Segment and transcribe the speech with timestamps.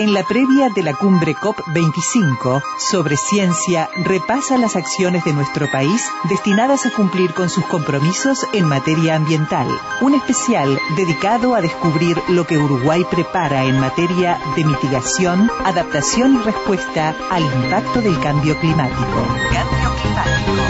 [0.00, 6.10] En la previa de la cumbre COP25 sobre ciencia repasa las acciones de nuestro país
[6.24, 9.68] destinadas a cumplir con sus compromisos en materia ambiental.
[10.00, 16.38] Un especial dedicado a descubrir lo que Uruguay prepara en materia de mitigación, adaptación y
[16.44, 19.26] respuesta al impacto del cambio climático.
[19.52, 20.69] Cambio climático.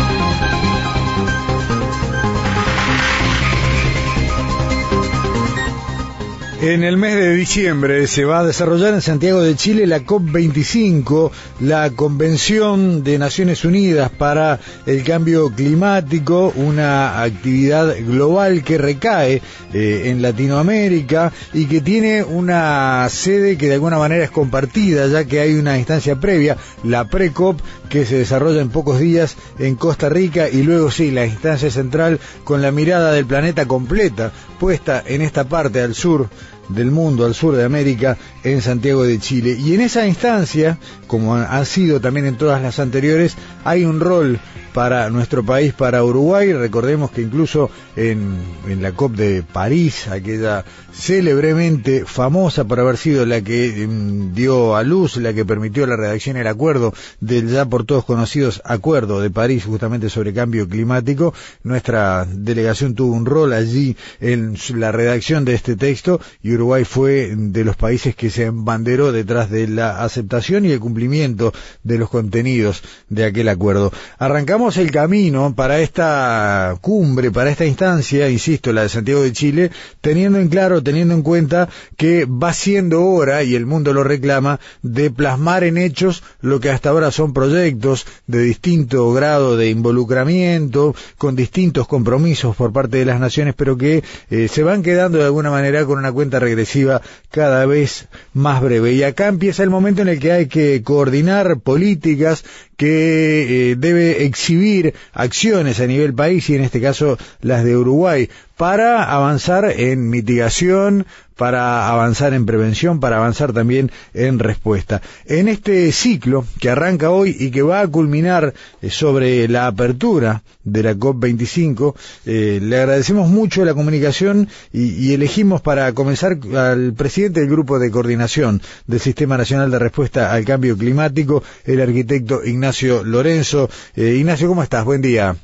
[6.62, 11.30] En el mes de diciembre se va a desarrollar en Santiago de Chile la COP25,
[11.60, 19.41] la Convención de Naciones Unidas para el Cambio Climático, una actividad global que recae
[19.72, 25.24] eh, en Latinoamérica y que tiene una sede que de alguna manera es compartida, ya
[25.24, 27.58] que hay una instancia previa, la pre-COP,
[27.89, 32.20] que se desarrolla en pocos días en Costa Rica y luego sí, la instancia central
[32.45, 34.30] con la mirada del planeta completa
[34.61, 36.28] puesta en esta parte al sur
[36.75, 39.57] del mundo, al sur de América, en Santiago de Chile.
[39.59, 44.39] Y en esa instancia, como ha sido también en todas las anteriores, hay un rol
[44.73, 46.53] para nuestro país, para Uruguay.
[46.53, 48.37] Recordemos que incluso en,
[48.69, 54.77] en, la COP de París, aquella célebremente famosa por haber sido la que mm, dio
[54.77, 59.20] a luz, la que permitió la redacción del acuerdo del ya por todos conocidos Acuerdo
[59.20, 65.44] de París justamente sobre cambio climático, nuestra delegación tuvo un rol allí en la redacción
[65.44, 70.02] de este texto y Uruguay fue de los países que se embanderó detrás de la
[70.02, 71.52] aceptación y el cumplimiento
[71.83, 73.92] de los contenidos de aquel acuerdo.
[74.18, 79.70] Arrancamos el camino para esta cumbre, para esta instancia, insisto, la de Santiago de Chile,
[80.00, 84.61] teniendo en claro, teniendo en cuenta que va siendo hora, y el mundo lo reclama,
[84.83, 90.95] de plasmar en hechos lo que hasta ahora son proyectos de distinto grado de involucramiento,
[91.18, 95.24] con distintos compromisos por parte de las naciones, pero que eh, se van quedando de
[95.24, 98.92] alguna manera con una cuenta regresiva cada vez más breve.
[98.92, 102.45] Y acá empieza el momento en el que hay que coordinar políticas
[102.80, 108.30] que eh, debe exhibir acciones a nivel país y en este caso las de Uruguay
[108.57, 111.05] para avanzar en mitigación,
[111.40, 115.01] para avanzar en prevención, para avanzar también en respuesta.
[115.24, 118.52] En este ciclo que arranca hoy y que va a culminar
[118.83, 121.95] eh, sobre la apertura de la COP25,
[122.27, 127.90] eh, le agradecemos mucho la comunicación y, elegimos para comenzar al presidente del Grupo de
[127.90, 133.70] Coordinación del Sistema Nacional de Respuesta al Cambio Climático, el arquitecto Ignacio Lorenzo.
[133.96, 134.84] Eh, Ignacio, ¿cómo estás?
[134.84, 135.37] Buen día.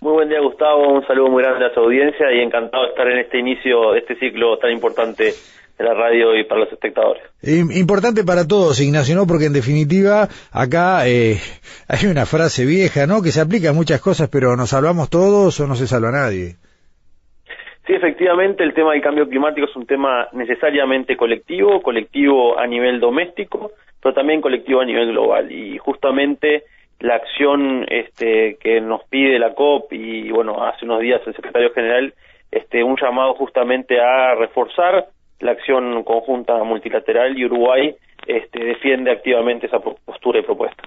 [0.00, 0.92] Muy buen día, Gustavo.
[0.92, 4.00] Un saludo muy grande a su audiencia y encantado de estar en este inicio de
[4.00, 5.32] este ciclo tan importante
[5.78, 7.22] de la radio y para los espectadores.
[7.42, 9.26] Importante para todos, Ignacio, ¿no?
[9.26, 11.36] Porque en definitiva acá eh,
[11.88, 13.22] hay una frase vieja, ¿no?
[13.22, 16.56] Que se aplica a muchas cosas, pero ¿nos salvamos todos o no se salva nadie?
[17.86, 22.98] Sí, efectivamente, el tema del cambio climático es un tema necesariamente colectivo, colectivo a nivel
[22.98, 23.70] doméstico,
[24.02, 25.52] pero también colectivo a nivel global.
[25.52, 26.64] Y justamente
[27.00, 31.72] la acción este, que nos pide la COP y bueno hace unos días el secretario
[31.72, 32.14] general
[32.50, 35.06] este un llamado justamente a reforzar
[35.40, 37.94] la acción conjunta multilateral y Uruguay
[38.26, 40.82] este, defiende activamente esa postura y propuesta.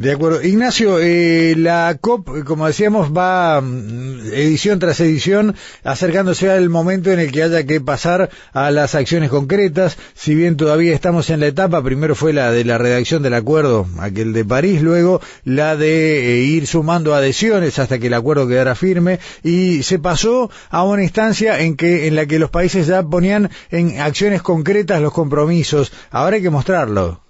[0.00, 0.42] De acuerdo.
[0.42, 5.54] Ignacio, eh, la COP, como decíamos, va mm, edición tras edición
[5.84, 9.96] acercándose al momento en el que haya que pasar a las acciones concretas.
[10.14, 13.86] Si bien todavía estamos en la etapa, primero fue la de la redacción del acuerdo,
[14.00, 18.74] aquel de París, luego la de eh, ir sumando adhesiones hasta que el acuerdo quedara
[18.74, 23.04] firme y se pasó a una instancia en que en la que los países ya
[23.04, 25.92] ponían en acciones concretas los compromisos.
[26.10, 27.27] Ahora hay que mostrarlo.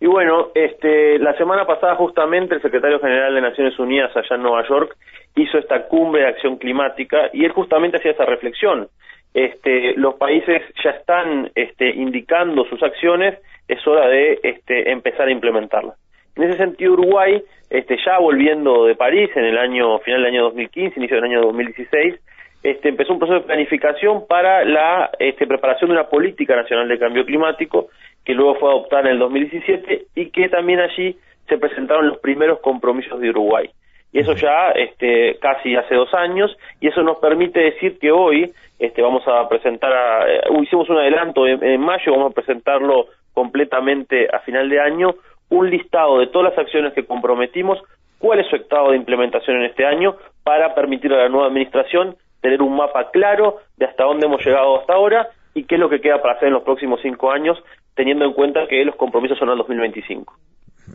[0.00, 4.42] Y bueno, este, la semana pasada justamente el secretario general de Naciones Unidas allá en
[4.42, 4.96] Nueva York
[5.36, 8.88] hizo esta cumbre de acción climática y él justamente hacía esa reflexión.
[9.34, 13.38] Este, los países ya están este, indicando sus acciones,
[13.68, 15.96] es hora de este, empezar a implementarlas.
[16.34, 20.44] En ese sentido, Uruguay, este, ya volviendo de París en el año final del año
[20.44, 22.14] 2015, inicio del año 2016,
[22.62, 26.98] este, empezó un proceso de planificación para la este, preparación de una política nacional de
[26.98, 27.88] cambio climático
[28.24, 31.16] que luego fue adoptada en el 2017 y que también allí
[31.48, 33.70] se presentaron los primeros compromisos de Uruguay.
[34.12, 38.52] Y eso ya este, casi hace dos años, y eso nos permite decir que hoy
[38.78, 43.06] este, vamos a presentar, a, eh, hicimos un adelanto en, en mayo, vamos a presentarlo
[43.32, 45.14] completamente a final de año,
[45.48, 47.78] un listado de todas las acciones que comprometimos
[48.18, 52.16] cuál es su estado de implementación en este año para permitir a la nueva administración
[52.40, 55.88] tener un mapa claro de hasta dónde hemos llegado hasta ahora y qué es lo
[55.88, 57.58] que queda para hacer en los próximos cinco años,
[57.94, 60.34] teniendo en cuenta que los compromisos son al 2025.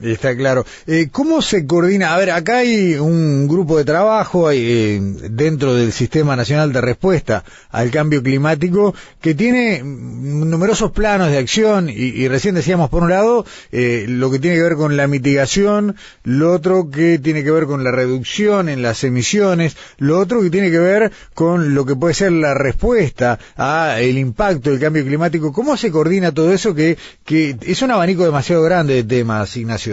[0.02, 0.66] Está claro.
[0.88, 2.14] Eh, ¿Cómo se coordina?
[2.14, 5.00] A ver, acá hay un grupo de trabajo eh,
[5.30, 11.90] dentro del Sistema Nacional de Respuesta al Cambio Climático que tiene numerosos planos de acción
[11.90, 15.96] y, recién decíamos, por un lado, eh, lo que tiene que ver con la mitigación,
[16.24, 20.50] lo otro que tiene que ver con la reducción en las emisiones, lo otro que
[20.50, 25.06] tiene que ver con lo que puede ser la respuesta a el impacto del cambio
[25.06, 25.54] climático.
[25.54, 29.85] ¿Cómo se coordina todo eso que, que es un abanico demasiado grande de temas, Ignacio?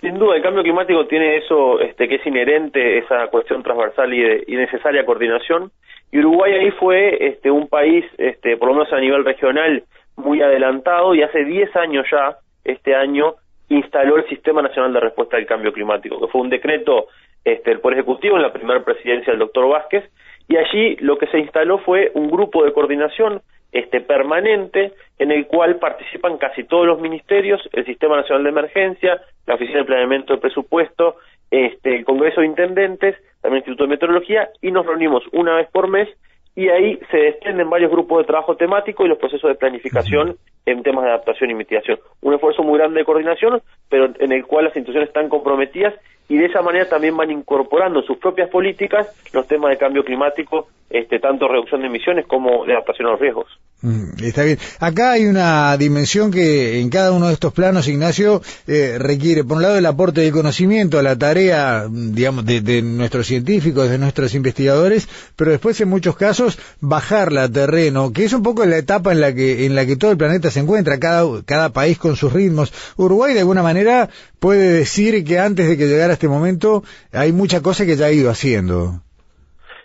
[0.00, 4.54] Sin duda, el cambio climático tiene eso este, que es inherente, esa cuestión transversal y,
[4.54, 5.70] necesaria coordinación.
[6.12, 9.82] Y Uruguay ahí fue este, un país, este, por lo menos a nivel regional,
[10.16, 13.34] muy adelantado y hace 10 años ya, este año,
[13.68, 17.06] instaló el Sistema Nacional de Respuesta al Cambio Climático, que fue un decreto
[17.44, 20.04] este, del Poder Ejecutivo en la primera presidencia del doctor Vázquez,
[20.48, 23.40] y allí lo que se instaló fue un grupo de coordinación
[23.78, 29.20] este permanente en el cual participan casi todos los ministerios, el Sistema Nacional de Emergencia,
[29.46, 31.16] la Oficina de Planeamiento de Presupuesto,
[31.50, 35.68] este, el Congreso de Intendentes, también el Instituto de Meteorología, y nos reunimos una vez
[35.70, 36.08] por mes
[36.56, 40.82] y ahí se desprenden varios grupos de trabajo temático y los procesos de planificación en
[40.82, 41.98] temas de adaptación y mitigación.
[42.22, 45.94] Un esfuerzo muy grande de coordinación, pero en el cual las instituciones están comprometidas
[46.28, 50.68] y de esa manera también van incorporando sus propias políticas los temas de cambio climático,
[50.90, 53.46] este, tanto reducción de emisiones como de adaptación a los riesgos.
[53.82, 54.58] Mm, está bien.
[54.80, 59.58] Acá hay una dimensión que en cada uno de estos planos, Ignacio, eh, requiere, por
[59.58, 64.34] un lado, el aporte de conocimiento a la tarea, digamos, de, nuestros científicos, de nuestros
[64.34, 69.12] investigadores, pero después, en muchos casos, bajarla a terreno, que es un poco la etapa
[69.12, 72.16] en la que, en la que todo el planeta se encuentra, cada, cada país con
[72.16, 72.72] sus ritmos.
[72.96, 74.08] Uruguay, de alguna manera,
[74.40, 78.12] puede decir que antes de que llegara este momento, hay mucha cosa que ya ha
[78.12, 79.00] ido haciendo.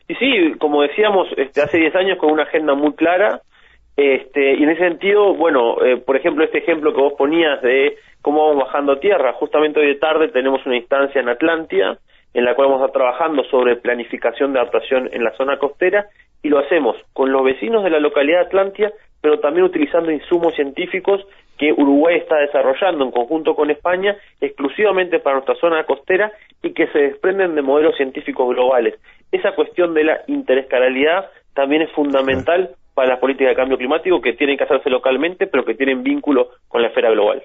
[0.07, 3.41] Y sí, como decíamos, este, hace 10 años con una agenda muy clara,
[3.95, 7.97] este, y en ese sentido, bueno, eh, por ejemplo, este ejemplo que vos ponías de
[8.21, 11.97] cómo vamos bajando tierra, justamente hoy de tarde tenemos una instancia en Atlántida
[12.33, 16.07] en la cual vamos a estar trabajando sobre planificación de adaptación en la zona costera
[16.41, 20.55] y lo hacemos con los vecinos de la localidad de Atlántida, pero también utilizando insumos
[20.55, 21.21] científicos
[21.61, 26.31] que Uruguay está desarrollando en conjunto con España exclusivamente para nuestra zona costera
[26.63, 28.95] y que se desprenden de modelos científicos globales.
[29.31, 34.33] Esa cuestión de la interescalabilidad también es fundamental para las políticas de cambio climático que
[34.33, 37.43] tienen que hacerse localmente, pero que tienen vínculo con la esfera global.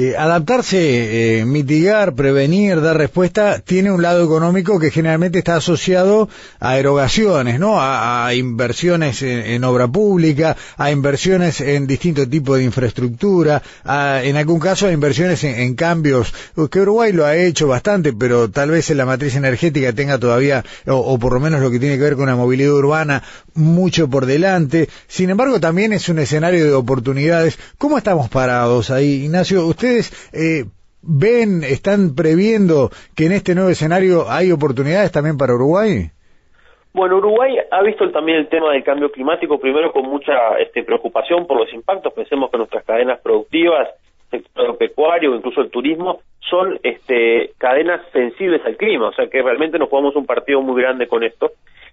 [0.00, 6.28] Eh, adaptarse, eh, mitigar, prevenir, dar respuesta, tiene un lado económico que generalmente está asociado
[6.60, 7.78] a erogaciones, ¿no?
[7.80, 13.60] A, inversiones en, obra pública, a inversiones en distintos tipos de infraestructura,
[14.22, 16.32] en algún caso a inversiones en, cambios,
[16.70, 20.64] que Uruguay lo ha hecho bastante, pero tal vez en la matriz energética tenga todavía,
[20.86, 23.24] o, por lo menos lo que tiene que ver con la movilidad urbana,
[23.54, 24.88] mucho por delante.
[25.08, 27.58] Sin embargo, también es un escenario de oportunidades.
[27.78, 29.66] ¿Cómo estamos parados ahí, Ignacio?
[29.88, 30.64] ¿Ustedes eh,
[31.00, 36.10] ven, están previendo que en este nuevo escenario hay oportunidades también para Uruguay?
[36.92, 41.46] Bueno, Uruguay ha visto también el tema del cambio climático, primero con mucha este, preocupación
[41.46, 42.12] por los impactos.
[42.12, 43.88] Pensemos que nuestras cadenas productivas,
[44.30, 49.40] el sector agropecuario, incluso el turismo, son este, cadenas sensibles al clima, o sea que
[49.40, 51.52] realmente nos jugamos un partido muy grande con esto.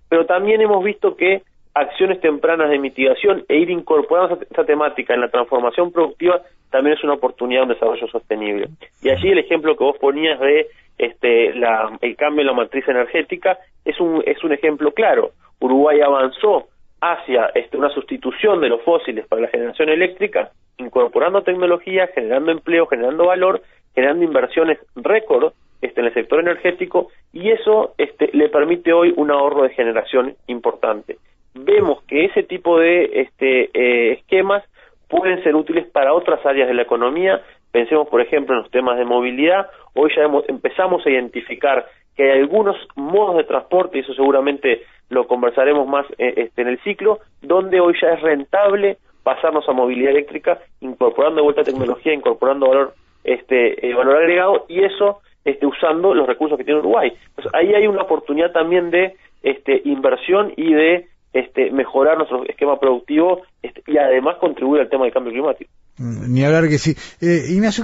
[0.09, 1.43] Pero también hemos visto que
[1.75, 6.41] acciones tempranas de mitigación e ir incorporando esa, temática en la transformación productiva
[6.71, 8.69] también es una oportunidad de un desarrollo sostenible.
[9.03, 10.67] Y allí el ejemplo que vos ponías de
[10.97, 15.31] este, la, el cambio en la matriz energética es un, es un ejemplo claro.
[15.59, 16.67] Uruguay avanzó
[17.01, 22.87] hacia este, una sustitución de los fósiles para la generación eléctrica, incorporando tecnología, generando empleo,
[22.87, 23.61] generando valor,
[23.93, 29.29] generando inversiones récord este, en el sector energético y eso este, le permite hoy un
[29.29, 31.17] ahorro de generación importante
[31.55, 34.63] vemos que ese tipo de este, eh, esquemas
[35.07, 37.41] pueden ser útiles para otras áreas de la economía.
[37.71, 39.67] Pensemos, por ejemplo, en los temas de movilidad.
[39.93, 41.85] Hoy ya empezamos a identificar
[42.15, 46.69] que hay algunos modos de transporte, y eso seguramente lo conversaremos más eh, este, en
[46.69, 52.13] el ciclo, donde hoy ya es rentable pasarnos a movilidad eléctrica, incorporando de vuelta tecnología,
[52.13, 52.93] incorporando valor,
[53.23, 57.11] este, eh, valor agregado, y eso este, usando los recursos que tiene Uruguay.
[57.35, 62.79] Pues ahí hay una oportunidad también de este, inversión y de este, mejorar nuestro esquema
[62.79, 65.69] productivo este, y además contribuir al tema del cambio climático.
[65.97, 66.95] Mm, ni hablar que sí.
[67.21, 67.83] Eh, Ignacio,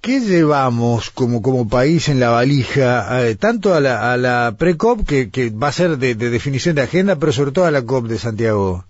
[0.00, 5.00] ¿qué, llevamos como, como país en la valija, eh, tanto a la, a la pre-COP,
[5.04, 8.04] que, que va a ser de, definición de agenda, pero sobre todo a la COP
[8.04, 8.84] de Santiago?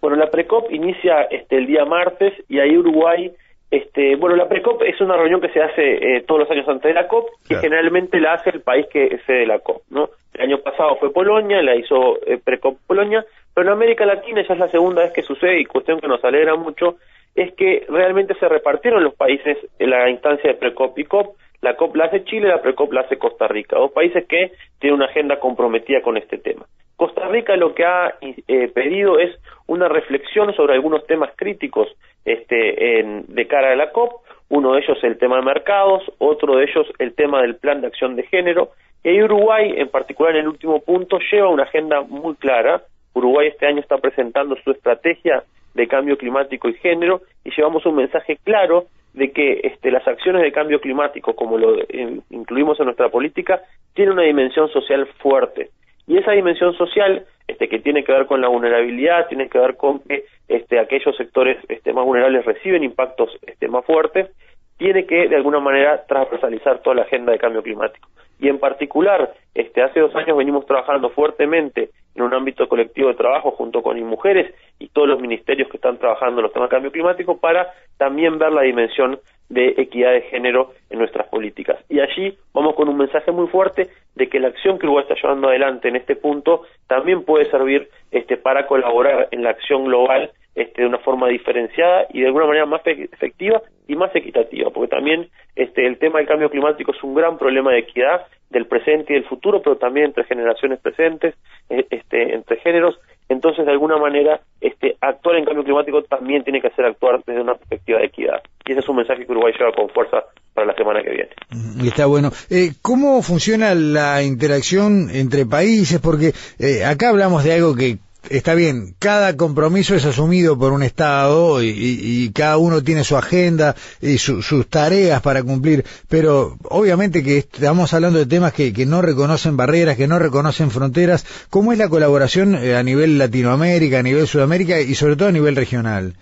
[0.00, 3.30] Bueno, la pre-COP inicia este, el día martes y ahí Uruguay
[3.72, 6.90] Este, bueno, la PRECOP es una reunión que se hace eh, todos los años antes
[6.90, 10.10] de la COP y generalmente la hace el país que de la COP, ¿no?
[10.34, 14.54] El año pasado fue Polonia, la hizo eh, PRECOP Polonia, pero en América Latina ya
[14.54, 16.96] es la segunda vez que sucede y cuestión que nos alegra mucho
[17.34, 21.36] es que realmente se repartieron los países en la instancia de PRECOP y COP.
[21.60, 24.96] La COP la hace Chile, la PRECOP la hace Costa Rica, dos países que tienen
[24.96, 26.66] una agenda comprometida con este tema.
[26.96, 29.34] Costa Rica lo que ha eh, pedido es
[29.66, 31.88] una reflexión sobre algunos temas críticos
[32.24, 36.56] este, en, de cara a la COP, uno de ellos el tema de mercados, otro
[36.56, 38.72] de ellos el tema del plan de acción de género,
[39.04, 42.82] y Uruguay, en particular en el último punto, lleva una agenda muy clara.
[43.14, 47.96] Uruguay este año está presentando su estrategia de cambio climático y género y llevamos un
[47.96, 52.86] mensaje claro de que este, las acciones de cambio climático, como lo eh, incluimos en
[52.86, 53.62] nuestra política,
[53.94, 55.70] tienen una dimensión social fuerte.
[56.06, 59.76] Y esa dimensión social, este, que tiene que ver con la vulnerabilidad, tiene que ver
[59.76, 64.30] con que este, aquellos sectores este, más vulnerables reciben impactos este, más fuertes,
[64.78, 68.08] tiene que de alguna manera transversalizar toda la agenda de cambio climático.
[68.42, 73.14] Y en particular, este, hace dos años venimos trabajando fuertemente en un ámbito colectivo de
[73.14, 76.74] trabajo junto con mujeres y todos los ministerios que están trabajando en los temas de
[76.74, 81.78] cambio climático para también ver la dimensión de equidad de género en nuestras políticas.
[81.88, 85.14] Y allí vamos con un mensaje muy fuerte de que la acción que Uruguay está
[85.22, 90.32] llevando adelante en este punto también puede servir este, para colaborar en la acción global
[90.54, 94.94] este, de una forma diferenciada y de alguna manera más efectiva y más equitativa, porque
[94.94, 99.12] también este, el tema del cambio climático es un gran problema de equidad del presente
[99.12, 101.34] y del futuro, pero también entre generaciones presentes,
[101.70, 102.98] eh, este, entre géneros.
[103.28, 107.40] Entonces, de alguna manera, este, actuar en cambio climático también tiene que ser actuar desde
[107.40, 108.42] una perspectiva de equidad.
[108.66, 111.30] Y ese es un mensaje que Uruguay lleva con fuerza para la semana que viene.
[111.50, 112.30] Mm, está bueno.
[112.50, 115.98] Eh, ¿Cómo funciona la interacción entre países?
[116.00, 117.96] Porque eh, acá hablamos de algo que
[118.32, 123.74] está bien, cada compromiso es asumido por un Estado y, cada uno tiene su agenda
[124.00, 129.56] y sus tareas para cumplir, pero obviamente que estamos hablando de temas que, no reconocen
[129.56, 131.24] barreras, que no reconocen fronteras.
[131.50, 135.32] ¿Cómo es la colaboración eh, a nivel Latinoamérica, a nivel Sudamérica y sobre todo a
[135.32, 136.14] nivel regional?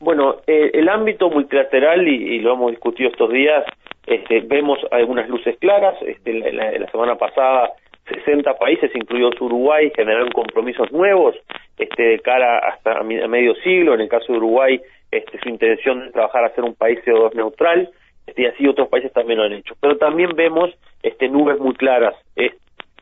[0.00, 3.64] Bueno, eh, el ámbito multilateral, y, lo hemos discutido estos días,
[4.06, 5.94] este, vemos algunas luces claras.
[6.02, 7.70] Este, la semana pasada
[8.10, 11.36] 60 países, incluidos Uruguay, generaron compromisos nuevos
[11.78, 13.94] este, de cara hasta a medio siglo.
[13.94, 17.34] En el caso de Uruguay, este, su intención de trabajar a ser un país CO2
[17.34, 17.90] neutral,
[18.26, 19.74] este, y así otros países también lo han hecho.
[19.80, 20.70] Pero también vemos
[21.02, 22.14] este, nubes muy claras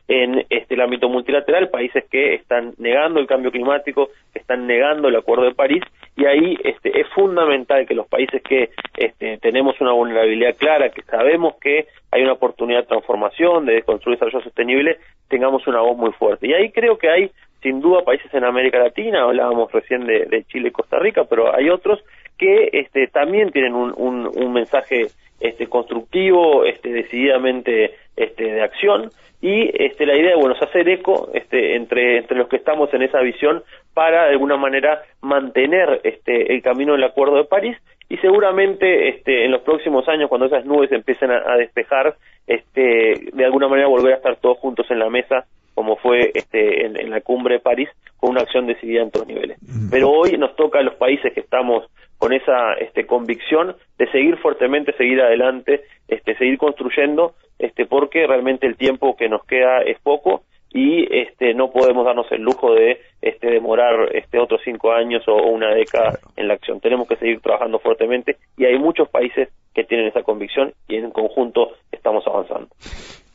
[0.09, 5.07] en este, el ámbito multilateral, países que están negando el cambio climático, que están negando
[5.07, 5.83] el Acuerdo de París,
[6.17, 11.03] y ahí este, es fundamental que los países que este, tenemos una vulnerabilidad clara, que
[11.03, 14.97] sabemos que hay una oportunidad de transformación, de construir desarrollo sostenible,
[15.27, 16.47] tengamos una voz muy fuerte.
[16.47, 20.69] Y ahí creo que hay, sin duda, países en América Latina, hablábamos recién de, Chile
[20.69, 22.03] y Costa Rica, pero hay otros
[22.35, 29.09] que este, también tienen un, un mensaje este, constructivo, este, decididamente este, de acción.
[29.41, 33.03] Y este, la idea bueno es hacer eco este, entre, entre los que estamos en
[33.03, 37.77] esa visión para de alguna manera mantener este, el camino del Acuerdo de París.
[38.09, 42.15] Y seguramente este, en los próximos años cuando esas nubes empiecen a, despejar
[42.47, 46.85] este, de alguna manera volver a estar todos juntos en la mesa como fue este,
[46.85, 49.57] en, en la cumbre de París con una acción decidida en todos niveles.
[49.89, 54.37] Pero hoy nos toca a los países que estamos con esa este, convicción de seguir
[54.37, 59.97] fuertemente, seguir adelante, este, seguir construyendo, este, porque realmente el tiempo que nos queda es
[60.01, 65.27] poco y este, no podemos darnos el lujo de este, demorar este, otros cinco años
[65.27, 66.79] o, una década en la acción.
[66.81, 71.09] Tenemos que seguir trabajando fuertemente y hay muchos países que tienen esa convicción y en
[71.11, 72.67] conjunto estamos avanzando.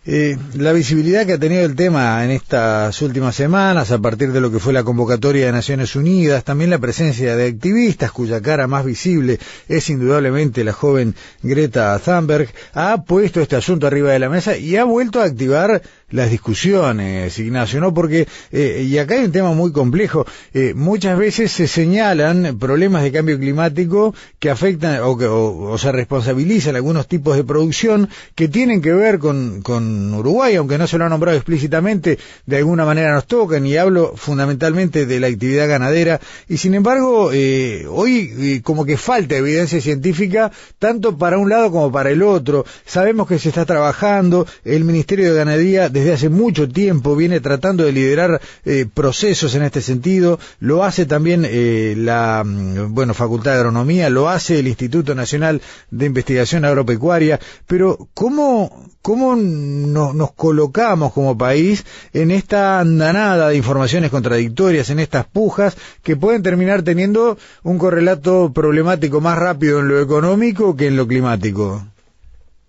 [0.07, 4.41] Eh, la visibilidad que ha tenido el tema en estas últimas semanas, a partir de
[4.43, 8.67] lo que fue la convocatoria de Naciones Unidas, también la presencia de activistas cuya cara
[8.67, 14.29] más visible es indudablemente la joven Greta Thunberg, ha puesto este asunto arriba de la
[14.29, 15.81] mesa y ha vuelto a activar
[16.11, 17.93] las discusiones, Ignacio, ¿no?
[17.93, 23.03] Porque, eh, y acá hay un tema muy complejo, eh, muchas veces se señalan problemas
[23.03, 28.49] de cambio climático que afectan o, que, o, se responsabilizan algunos tipos de producción que
[28.49, 32.85] tienen que ver con, con Uruguay, aunque no se lo han nombrado explícitamente, de alguna
[32.85, 38.33] manera nos tocan, y hablo fundamentalmente de la actividad ganadera, y sin embargo, eh, hoy
[38.39, 42.65] eh, como que falta evidencia científica, tanto para un lado como para el otro.
[42.85, 47.85] Sabemos que se está trabajando, el Ministerio de Ganadería desde hace mucho tiempo viene tratando
[47.85, 53.53] de liderar eh, procesos en este sentido, lo hace también eh, la mm, bueno, Facultad
[53.53, 61.13] de Agronomía, lo hace el Instituto Nacional de Investigación Agropecuaria, pero ¿cómo, ¿cómo nos colocamos
[61.13, 67.39] como país en esta andanada de informaciones contradictorias, en estas pujas que pueden terminar teniendo
[67.63, 71.83] un correlato problemático más rápido en lo económico que en lo climático?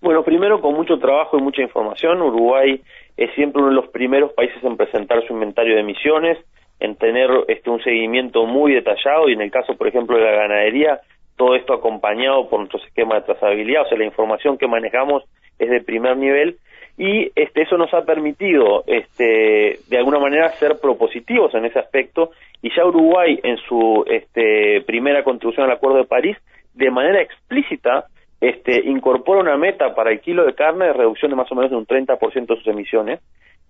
[0.06, 2.80] Bueno, primero con mucho trabajo y mucha información, Uruguay
[3.18, 6.38] es siempre uno de los primeros países en presentar su inventario de emisiones,
[6.80, 10.34] en tener este, un seguimiento muy detallado y en el caso, por ejemplo, de la
[10.34, 11.00] ganadería,
[11.36, 15.24] todo esto acompañado por nuestro esquema de trazabilidad, o sea, la información que manejamos
[15.58, 16.58] es de primer nivel
[17.00, 22.30] y este, eso nos ha permitido este, de alguna manera ser propositivos en ese aspecto
[22.62, 26.38] y ya Uruguay en su este, primera contribución al Acuerdo de París
[26.76, 28.06] de manera explícita
[28.42, 31.72] este, incorpora una meta para el kilo de carne de reducción de más o menos
[31.72, 33.20] de un 30% de sus emisiones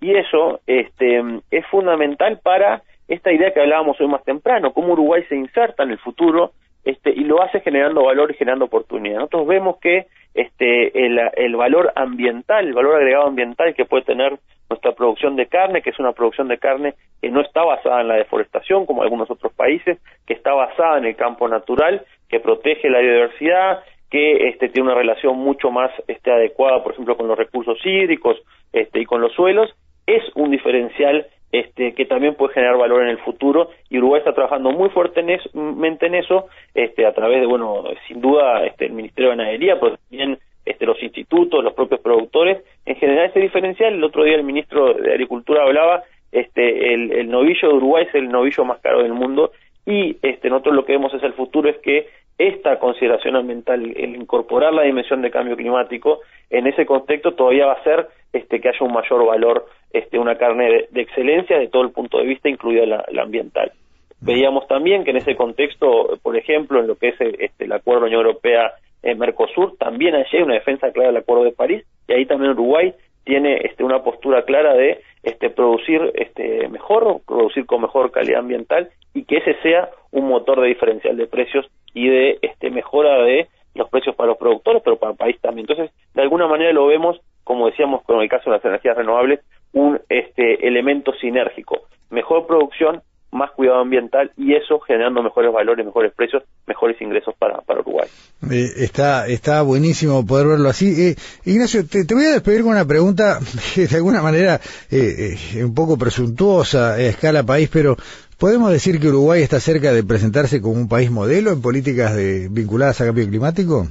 [0.02, 5.24] y eso este, es fundamental para esta idea que hablábamos hoy más temprano, cómo Uruguay
[5.30, 6.52] se inserta en el futuro
[6.84, 9.18] este, y lo hace generando valor y generando oportunidad.
[9.18, 14.38] Nosotros vemos que este, el, el valor ambiental, el valor agregado ambiental que puede tener
[14.70, 18.08] nuestra producción de carne, que es una producción de carne que no está basada en
[18.08, 22.90] la deforestación como algunos otros países, que está basada en el campo natural, que protege
[22.90, 23.84] la biodiversidad,
[24.16, 28.38] que este, tiene una relación mucho más este, adecuada, por ejemplo, con los recursos hídricos
[28.72, 29.76] este, y con los suelos,
[30.08, 34.34] es un diferencial este, que también puede generar valor en el futuro y Uruguay está
[34.34, 39.32] trabajando muy fuertemente en eso este, a través de, bueno, sin duda este, el Ministerio
[39.32, 42.64] de Ganadería, pero también este, los institutos, los propios productores.
[42.86, 47.68] En general ese diferencial, el otro día el ministro de Agricultura hablaba, este, el, novillo
[47.68, 49.52] de Uruguay es el novillo más caro del mundo
[49.86, 52.08] y este, nosotros lo que vemos es el futuro es que
[52.38, 57.74] esta consideración ambiental, el incorporar la dimensión de cambio climático, en ese contexto todavía va
[57.74, 61.84] a ser este, que haya un mayor valor, este, una carne de, excelencia de todo
[61.84, 63.72] el punto de vista, incluida la, ambiental.
[64.20, 68.06] Veíamos también que en ese contexto, por ejemplo, en lo que es este, el acuerdo
[68.06, 68.74] Unión Europea
[69.04, 73.58] Mercosur, también hay una defensa clara del Acuerdo de París, y ahí también Uruguay tiene
[73.64, 79.24] este, una postura clara de este, producir este, mejor, producir con mejor calidad ambiental y
[79.26, 83.90] que ese sea un motor de diferencial de precios y de este, mejora de los
[83.90, 85.66] precios para los productores, pero para el país también.
[85.68, 89.40] Entonces, de alguna manera lo vemos, como decíamos con el caso de las energías renovables,
[89.74, 91.82] un este, elemento sinérgico.
[92.10, 97.58] Mejor producción, más cuidado ambiental y eso generando mejores valores, mejores precios, mejores ingresos para,
[97.62, 98.08] para Uruguay.
[98.50, 101.10] Eh, está, está buenísimo poder verlo así.
[101.10, 103.40] Eh, Ignacio, te, voy a despedir con una pregunta
[103.76, 107.98] de alguna manera eh, un poco presuntuosa a escala país, pero
[108.40, 112.48] ¿podemos decir que Uruguay está cerca de presentarse como un país modelo en políticas de,
[112.50, 113.86] vinculadas a cambio climático?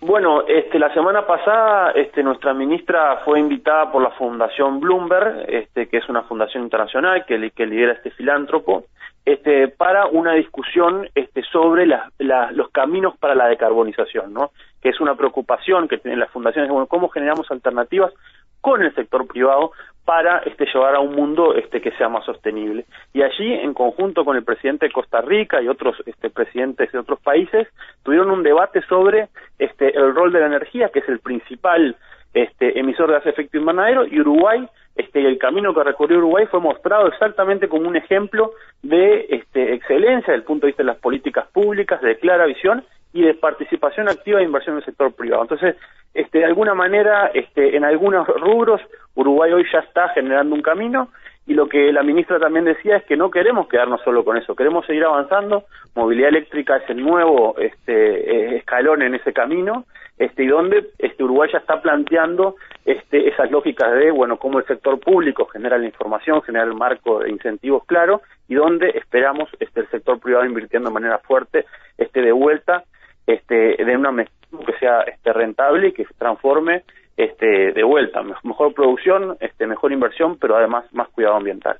[0.00, 5.88] Bueno, este, la semana pasada este, nuestra ministra fue invitada por la Fundación Bloomberg, este,
[5.88, 8.84] que es una fundación internacional que, lidera este filántropo,
[9.24, 14.50] este, para una discusión este, sobre los caminos para la decarbonización, ¿no?
[14.80, 18.12] que es una preocupación que tienen las fundaciones, bueno, cómo generamos alternativas
[18.60, 19.72] con el sector privado
[20.06, 22.86] para este, llevar a un mundo este, que sea más sostenible.
[23.12, 26.98] Y allí, en conjunto con el presidente de Costa Rica y otros este, presidentes de
[27.00, 27.66] otros países,
[28.04, 31.96] tuvieron un debate sobre este, el rol de la energía, que es el principal
[32.32, 34.64] este, emisor de gas efecto invernadero, y Uruguay,
[34.94, 40.32] este, el camino que recorrió Uruguay fue mostrado exactamente como un ejemplo de este, excelencia
[40.32, 42.84] desde el punto de vista de las políticas públicas, de clara visión
[43.16, 45.42] y de participación activa de inversión en el sector privado.
[45.42, 45.76] Entonces,
[46.12, 48.82] este, de alguna manera, este, en algunos rubros,
[49.14, 51.08] Uruguay hoy ya está generando un camino
[51.46, 54.54] y lo que la ministra también decía es que no queremos quedarnos solo con eso,
[54.54, 55.64] queremos seguir avanzando.
[55.94, 59.86] Movilidad eléctrica es el nuevo este, eh, escalón en ese camino,
[60.18, 64.66] este, y donde este, Uruguay ya está planteando este, esas lógicas de, bueno, cómo el
[64.66, 69.80] sector público genera la información, genera el marco de incentivos claro, y donde esperamos este,
[69.80, 71.64] el sector privado invirtiendo de manera fuerte
[71.96, 72.84] este, de vuelta
[73.26, 76.84] este, de una que sea este, rentable y que se transforme
[77.16, 78.22] este, de vuelta.
[78.42, 81.78] Mejor producción, este, mejor inversión, pero además más cuidado ambiental.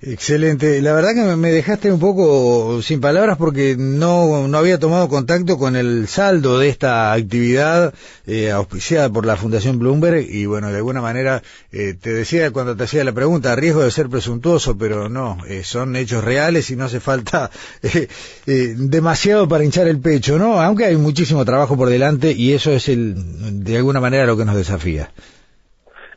[0.00, 0.80] Excelente.
[0.80, 5.58] La verdad que me dejaste un poco sin palabras porque no, no había tomado contacto
[5.58, 7.92] con el saldo de esta actividad
[8.24, 12.76] eh, auspiciada por la Fundación Bloomberg y bueno, de alguna manera eh, te decía cuando
[12.76, 16.76] te hacía la pregunta, riesgo de ser presuntuoso, pero no, eh, son hechos reales y
[16.76, 17.50] no hace falta
[18.46, 20.60] demasiado para hinchar el pecho, ¿no?
[20.60, 24.44] Aunque hay muchísimo trabajo por delante y eso es el, de alguna manera lo que
[24.44, 25.10] nos desafía.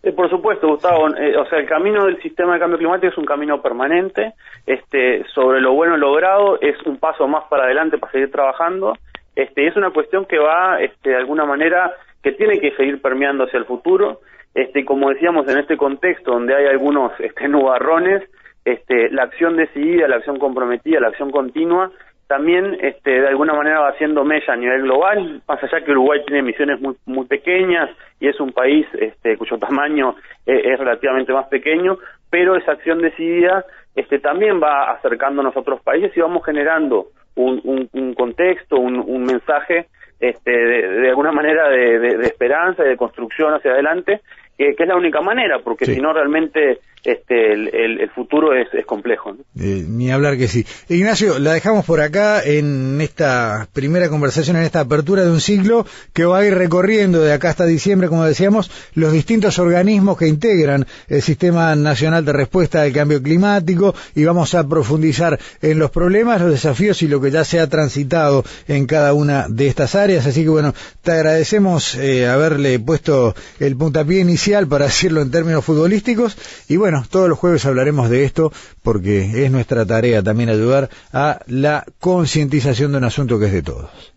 [0.04, 1.16] Eh, por supuesto, Gustavo.
[1.16, 4.34] Eh, o sea, el camino del sistema de cambio climático es un camino permanente.
[4.66, 8.98] Este, sobre lo bueno logrado es un paso más para adelante para seguir trabajando.
[9.36, 13.44] Este, es una cuestión que va, este, de alguna manera, que tiene que seguir permeando
[13.44, 14.22] hacia el futuro.
[14.54, 18.24] Este, como decíamos, en este contexto donde hay algunos este, nubarrones,
[18.66, 21.92] este, la acción decidida, la acción comprometida, la acción continua
[22.32, 26.22] también este, de alguna manera va haciendo mella a nivel global, más allá que Uruguay
[26.26, 27.90] tiene emisiones muy, muy pequeñas
[28.22, 30.16] y es un país este, cuyo tamaño
[30.46, 31.98] es, es relativamente más pequeño,
[32.30, 33.66] pero esa acción decidida
[33.98, 39.24] este, también va acercándonos a otros países y vamos generando un, un, contexto, un, un
[39.26, 39.88] mensaje
[40.22, 44.22] este, de, alguna manera de, de, esperanza y de construcción hacia adelante,
[44.58, 49.36] que, es la única manera, porque si no realmente este, el, futuro es, complejo.
[49.60, 50.66] Eh, ni hablar que sí.
[50.90, 55.86] Ignacio, la dejamos por acá en esta primera conversación, en esta apertura de un ciclo
[56.14, 60.28] que va a ir recorriendo de acá hasta diciembre, como decíamos, los distintos organismos que
[60.28, 65.92] integran el Sistema Nacional de Respuesta al Cambio Climático y vamos a profundizar en los
[65.92, 69.96] problemas, los desafíos y lo que ya se ha transitado en cada una de estas
[69.96, 70.28] áreas.
[70.28, 75.66] Así que bueno, te agradecemos eh, haberle puesto el puntapié inicial, para decirlo en términos
[75.66, 76.38] futbolísticos,
[76.68, 78.52] y bueno, bueno, todos los jueves hablaremos de esto
[78.84, 83.64] porque es nuestra tarea también ayudar a la concientización de un asunto que es de
[83.64, 84.14] todos.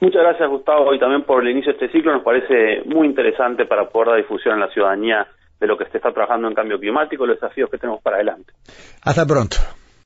[0.00, 2.12] Muchas gracias Gustavo y también por el inicio de este ciclo.
[2.12, 5.24] Nos parece muy interesante para poder dar difusión en la ciudadanía
[5.60, 8.16] de lo que se está trabajando en cambio climático y los desafíos que tenemos para
[8.16, 8.52] adelante.
[9.04, 9.58] Hasta pronto.